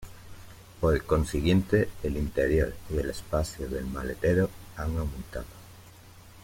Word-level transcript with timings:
Por 0.79 1.03
consiguiente 1.03 1.87
el 2.01 2.17
interior 2.17 2.73
y 2.89 2.97
el 2.97 3.11
espacio 3.11 3.69
del 3.69 3.85
maletero 3.85 4.49
han 4.75 4.97
aumentado. 4.97 5.45